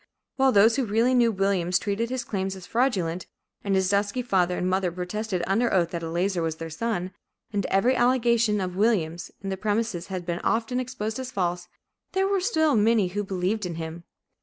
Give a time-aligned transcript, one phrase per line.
[0.35, 3.27] While those who really knew Williams treated his claims as fraudulent,
[3.63, 7.11] and his dusky father and mother protested under oath that Eleazar was their son,
[7.53, 11.67] and every allegation of Williams, in the premises, had been often exposed as false,
[12.13, 14.03] there were still many who believed in him.